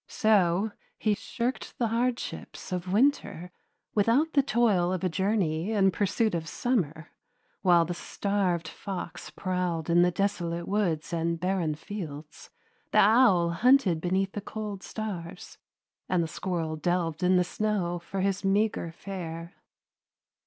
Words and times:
So 0.07 0.71
he 0.97 1.13
shirked 1.13 1.77
the 1.77 1.89
hardships 1.89 2.71
of 2.71 2.91
winter 2.91 3.51
without 3.93 4.33
the 4.33 4.41
toil 4.41 4.91
of 4.91 5.03
a 5.03 5.09
journey 5.09 5.71
in 5.73 5.91
pursuit 5.91 6.33
of 6.33 6.47
summer, 6.49 7.11
while 7.61 7.85
the 7.85 7.93
starved 7.93 8.67
fox 8.67 9.29
prowled 9.29 9.91
in 9.91 10.01
the 10.01 10.09
desolate 10.09 10.67
woods 10.67 11.13
and 11.13 11.39
barren 11.39 11.75
fields, 11.75 12.49
the 12.89 12.97
owl 12.97 13.51
hunted 13.51 14.01
beneath 14.01 14.31
the 14.31 14.41
cold 14.41 14.81
stars, 14.81 15.59
and 16.09 16.23
the 16.23 16.27
squirrel 16.27 16.75
delved 16.77 17.21
in 17.21 17.35
the 17.35 17.43
snow 17.43 17.99
for 17.99 18.21
his 18.21 18.43
meagre 18.43 18.91
fare. 18.91 19.53